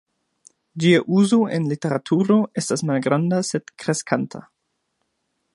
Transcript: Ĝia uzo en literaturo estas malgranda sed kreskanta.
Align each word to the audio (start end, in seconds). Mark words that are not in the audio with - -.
Ĝia 0.83 1.01
uzo 1.17 1.39
en 1.57 1.67
literaturo 1.75 2.39
estas 2.63 2.85
malgranda 2.91 3.45
sed 3.53 3.73
kreskanta. 3.85 4.47